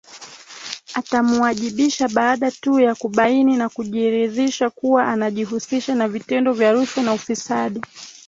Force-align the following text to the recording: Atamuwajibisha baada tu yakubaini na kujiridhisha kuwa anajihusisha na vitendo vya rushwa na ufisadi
Atamuwajibisha 0.93 2.07
baada 2.07 2.51
tu 2.51 2.79
yakubaini 2.79 3.57
na 3.57 3.69
kujiridhisha 3.69 4.69
kuwa 4.69 5.07
anajihusisha 5.07 5.95
na 5.95 6.07
vitendo 6.07 6.53
vya 6.53 6.71
rushwa 6.71 7.03
na 7.03 7.13
ufisadi 7.13 7.81